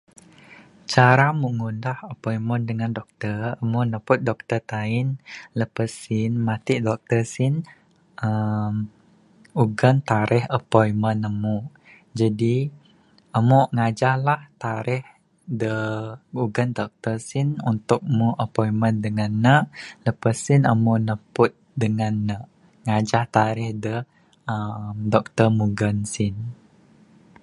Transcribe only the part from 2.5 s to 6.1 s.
dangan doctor amu napud doctor taye. Lepas